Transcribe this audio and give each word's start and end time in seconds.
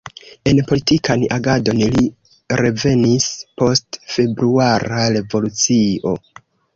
En 0.51 0.59
politikan 0.69 1.25
agadon 1.35 1.81
li 1.97 2.05
revenis 2.61 3.27
post 3.63 3.99
Februara 4.15 5.05
Revolucio. 5.17 6.15